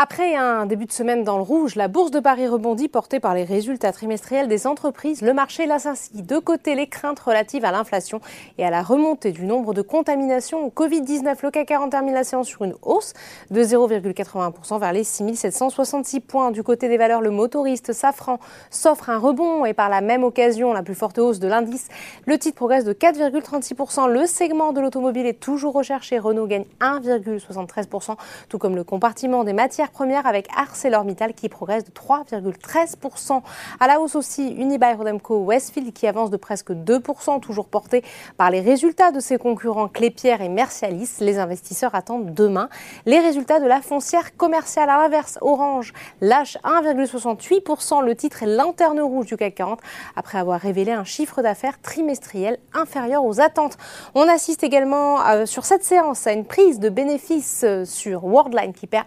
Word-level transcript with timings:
Après 0.00 0.36
un 0.36 0.66
début 0.66 0.86
de 0.86 0.92
semaine 0.92 1.24
dans 1.24 1.38
le 1.38 1.42
rouge, 1.42 1.74
la 1.74 1.88
bourse 1.88 2.12
de 2.12 2.20
Paris 2.20 2.46
rebondit 2.46 2.86
portée 2.86 3.18
par 3.18 3.34
les 3.34 3.42
résultats 3.42 3.90
trimestriels 3.90 4.46
des 4.46 4.68
entreprises. 4.68 5.22
Le 5.22 5.34
marché 5.34 5.68
ainsi 5.68 6.22
de 6.22 6.38
côté 6.38 6.76
les 6.76 6.86
craintes 6.86 7.18
relatives 7.18 7.64
à 7.64 7.72
l'inflation 7.72 8.20
et 8.58 8.64
à 8.64 8.70
la 8.70 8.82
remontée 8.82 9.32
du 9.32 9.44
nombre 9.44 9.74
de 9.74 9.82
contaminations 9.82 10.64
au 10.64 10.68
Covid-19. 10.70 11.38
Le 11.42 11.50
CAC 11.50 11.66
40 11.66 11.90
termine 11.90 12.14
la 12.14 12.22
séance 12.22 12.46
sur 12.46 12.62
une 12.62 12.76
hausse 12.82 13.12
de 13.50 13.60
0,81% 13.60 14.78
vers 14.78 14.92
les 14.92 15.02
6766 15.02 16.20
points. 16.20 16.52
Du 16.52 16.62
côté 16.62 16.88
des 16.88 16.96
valeurs, 16.96 17.20
le 17.20 17.32
motoriste 17.32 17.92
Safran 17.92 18.38
s'offre 18.70 19.10
un 19.10 19.18
rebond 19.18 19.64
et 19.64 19.74
par 19.74 19.88
la 19.88 20.00
même 20.00 20.22
occasion 20.22 20.72
la 20.72 20.84
plus 20.84 20.94
forte 20.94 21.18
hausse 21.18 21.40
de 21.40 21.48
l'indice. 21.48 21.88
Le 22.24 22.38
titre 22.38 22.54
progresse 22.54 22.84
de 22.84 22.92
4,36%. 22.92 24.08
Le 24.08 24.26
segment 24.26 24.72
de 24.72 24.80
l'automobile 24.80 25.26
est 25.26 25.40
toujours 25.40 25.72
recherché. 25.72 26.20
Renault 26.20 26.46
gagne 26.46 26.66
1,73%, 26.80 28.14
tout 28.48 28.58
comme 28.58 28.76
le 28.76 28.84
compartiment 28.84 29.42
des 29.42 29.52
matières 29.52 29.87
première 29.90 30.26
avec 30.26 30.48
ArcelorMittal 30.56 31.34
qui 31.34 31.48
progresse 31.48 31.84
de 31.84 31.90
3,13%. 31.90 33.42
À 33.80 33.86
la 33.86 34.00
hausse 34.00 34.14
aussi, 34.14 34.48
Unibail-Rodamco 34.50 35.38
Westfield 35.44 35.92
qui 35.92 36.06
avance 36.06 36.30
de 36.30 36.36
presque 36.36 36.70
2%, 36.70 37.40
toujours 37.40 37.66
porté 37.66 38.04
par 38.36 38.50
les 38.50 38.60
résultats 38.60 39.12
de 39.12 39.20
ses 39.20 39.38
concurrents 39.38 39.88
Clépierre 39.88 40.42
et 40.42 40.48
Mercialis. 40.48 41.10
Les 41.20 41.38
investisseurs 41.38 41.94
attendent 41.94 42.34
demain 42.34 42.68
les 43.06 43.20
résultats 43.20 43.60
de 43.60 43.66
la 43.66 43.80
foncière 43.80 44.36
commerciale. 44.36 44.90
À 44.90 44.98
l'inverse, 44.98 45.38
Orange 45.40 45.92
lâche 46.20 46.58
1,68%. 46.64 48.04
Le 48.04 48.14
titre 48.14 48.42
est 48.42 48.56
lanterne 48.56 49.00
rouge 49.00 49.26
du 49.26 49.36
CAC 49.36 49.54
40 49.54 49.80
après 50.16 50.38
avoir 50.38 50.60
révélé 50.60 50.92
un 50.92 51.04
chiffre 51.04 51.42
d'affaires 51.42 51.80
trimestriel 51.80 52.58
inférieur 52.74 53.24
aux 53.24 53.40
attentes. 53.40 53.76
On 54.14 54.28
assiste 54.28 54.62
également 54.62 55.26
euh, 55.26 55.46
sur 55.46 55.64
cette 55.64 55.84
séance 55.84 56.26
à 56.26 56.32
une 56.32 56.44
prise 56.44 56.78
de 56.78 56.88
bénéfices 56.88 57.62
euh, 57.64 57.84
sur 57.84 58.24
Worldline 58.24 58.72
qui 58.72 58.86
perd 58.86 59.06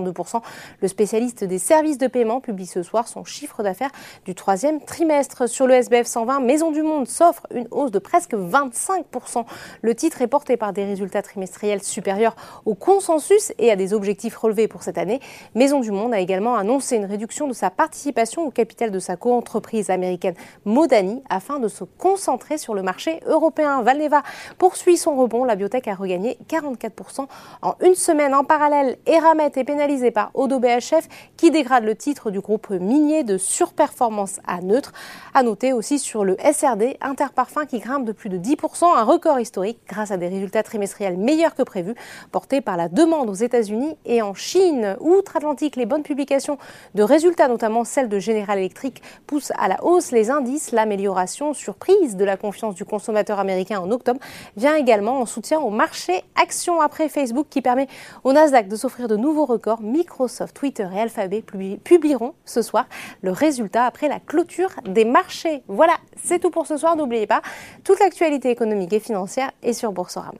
1,68%. 0.00 0.42
Le 0.80 0.88
spécialiste 0.88 1.44
des 1.44 1.58
services 1.58 1.98
de 1.98 2.06
paiement 2.06 2.40
publie 2.40 2.66
ce 2.66 2.82
soir 2.82 3.08
son 3.08 3.24
chiffre 3.24 3.62
d'affaires 3.62 3.90
du 4.24 4.34
troisième 4.34 4.80
trimestre. 4.80 5.48
Sur 5.48 5.66
le 5.66 5.74
SBF 5.74 6.06
120, 6.06 6.40
Maison 6.40 6.70
du 6.70 6.82
Monde 6.82 7.08
s'offre 7.08 7.46
une 7.54 7.68
hausse 7.70 7.90
de 7.90 7.98
presque 7.98 8.34
25%. 8.34 9.44
Le 9.82 9.94
titre 9.94 10.22
est 10.22 10.26
porté 10.26 10.56
par 10.56 10.72
des 10.72 10.84
résultats 10.84 11.22
trimestriels 11.22 11.82
supérieurs 11.82 12.36
au 12.64 12.74
consensus 12.74 13.52
et 13.58 13.70
à 13.70 13.76
des 13.76 13.92
objectifs 13.92 14.36
relevés 14.36 14.68
pour 14.68 14.82
cette 14.82 14.98
année. 14.98 15.20
Maison 15.54 15.80
du 15.80 15.90
Monde 15.90 16.14
a 16.14 16.20
également 16.20 16.56
annoncé 16.56 16.96
une 16.96 17.04
réduction 17.04 17.48
de 17.48 17.52
sa 17.52 17.70
participation 17.70 18.46
au 18.46 18.50
capital 18.50 18.90
de 18.90 18.98
sa 18.98 19.16
co-entreprise 19.16 19.90
américaine 19.90 20.34
Modani 20.64 21.22
afin 21.28 21.58
de 21.58 21.68
se 21.68 21.84
concentrer 21.84 22.58
sur 22.58 22.74
le 22.74 22.82
marché 22.82 23.20
européen. 23.26 23.82
Valneva 23.82 24.22
poursuit 24.58 24.96
son 24.96 25.16
rebond. 25.16 25.44
La 25.44 25.56
biotech 25.56 25.88
a 25.88 25.94
regagné 25.94 26.38
44% 26.48 27.26
en 27.62 27.74
une 27.82 27.94
semaine. 27.94 28.34
En 28.34 28.44
parallèle, 28.44 28.98
Eramet 29.06 29.52
est 29.56 29.70
par 30.12 30.32
Odo 30.34 30.58
BHF 30.58 31.06
qui 31.36 31.52
dégrade 31.52 31.84
le 31.84 31.94
titre 31.94 32.32
du 32.32 32.40
groupe 32.40 32.70
minier 32.70 33.22
de 33.22 33.38
surperformance 33.38 34.40
à 34.44 34.60
neutre. 34.60 34.92
À 35.32 35.44
noter 35.44 35.72
aussi 35.72 36.00
sur 36.00 36.24
le 36.24 36.36
SRD, 36.38 36.96
Interparfum 37.00 37.66
qui 37.66 37.78
grimpe 37.78 38.04
de 38.04 38.10
plus 38.10 38.28
de 38.28 38.36
10%, 38.36 38.84
un 38.96 39.04
record 39.04 39.38
historique 39.38 39.78
grâce 39.88 40.10
à 40.10 40.16
des 40.16 40.26
résultats 40.26 40.64
trimestriels 40.64 41.16
meilleurs 41.16 41.54
que 41.54 41.62
prévu, 41.62 41.94
portés 42.32 42.60
par 42.60 42.76
la 42.76 42.88
demande 42.88 43.30
aux 43.30 43.34
États-Unis 43.34 43.96
et 44.06 44.22
en 44.22 44.34
Chine. 44.34 44.96
Outre-Atlantique, 44.98 45.76
les 45.76 45.86
bonnes 45.86 46.02
publications 46.02 46.58
de 46.96 47.04
résultats, 47.04 47.46
notamment 47.46 47.84
celles 47.84 48.08
de 48.08 48.18
General 48.18 48.58
Electric, 48.58 49.02
poussent 49.28 49.52
à 49.56 49.68
la 49.68 49.84
hausse 49.84 50.10
les 50.10 50.30
indices. 50.30 50.72
L'amélioration 50.72 51.54
surprise 51.54 52.16
de 52.16 52.24
la 52.24 52.36
confiance 52.36 52.74
du 52.74 52.84
consommateur 52.84 53.38
américain 53.38 53.78
en 53.78 53.90
octobre 53.92 54.18
vient 54.56 54.74
également 54.74 55.20
en 55.20 55.26
soutien 55.26 55.60
au 55.60 55.70
marché 55.70 56.24
action 56.34 56.80
après 56.80 57.08
Facebook 57.08 57.46
qui 57.48 57.62
permet 57.62 57.86
au 58.24 58.32
Nasdaq 58.32 58.66
de 58.66 58.74
s'offrir 58.74 59.06
de 59.06 59.16
nouveaux 59.16 59.44
records 59.44 59.65
Microsoft, 59.80 60.54
Twitter 60.56 60.86
et 60.94 61.00
Alphabet 61.00 61.42
publieront 61.42 62.34
ce 62.44 62.62
soir 62.62 62.86
le 63.22 63.32
résultat 63.32 63.84
après 63.84 64.08
la 64.08 64.20
clôture 64.20 64.70
des 64.84 65.04
marchés. 65.04 65.62
Voilà, 65.68 65.94
c'est 66.22 66.38
tout 66.38 66.50
pour 66.50 66.66
ce 66.66 66.76
soir. 66.76 66.96
N'oubliez 66.96 67.26
pas, 67.26 67.42
toute 67.84 67.98
l'actualité 67.98 68.50
économique 68.50 68.92
et 68.92 69.00
financière 69.00 69.50
est 69.62 69.72
sur 69.72 69.92
Boursorama. 69.92 70.38